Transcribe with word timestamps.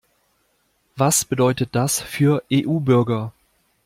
Was 0.95 1.25
bedeutet 1.25 1.75
das 1.75 2.01
für 2.01 2.43
EU-Bürger? 2.51 3.33